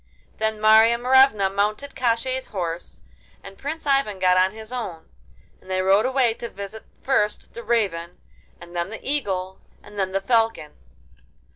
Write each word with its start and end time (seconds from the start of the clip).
Then 0.39 0.59
Marya 0.59 0.97
Morevna 0.97 1.47
mounted 1.51 1.93
Koshchei's 1.95 2.47
horse 2.47 3.03
and 3.43 3.55
Prince 3.55 3.85
Ivan 3.85 4.17
got 4.17 4.35
on 4.35 4.49
his 4.51 4.71
own, 4.71 5.07
and 5.61 5.69
they 5.69 5.83
rode 5.83 6.07
away 6.07 6.33
to 6.33 6.49
visit 6.49 6.85
first 7.03 7.53
the 7.53 7.61
Raven, 7.61 8.19
and 8.59 8.75
then 8.75 8.89
the 8.89 9.07
Eagle, 9.07 9.59
and 9.83 9.99
then 9.99 10.11
the 10.11 10.19
Falcon. 10.19 10.71